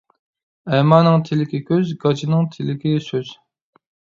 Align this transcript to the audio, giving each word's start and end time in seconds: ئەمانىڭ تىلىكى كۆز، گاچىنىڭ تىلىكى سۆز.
ئەمانىڭ 0.77 1.21
تىلىكى 1.27 1.61
كۆز، 1.69 1.93
گاچىنىڭ 2.07 2.51
تىلىكى 2.57 2.95
سۆز. 3.11 3.37